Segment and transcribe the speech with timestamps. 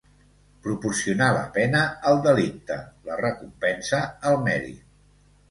[0.67, 1.81] Proporcionar la pena
[2.13, 2.79] al delicte,
[3.11, 4.83] la recompensa al mèrit.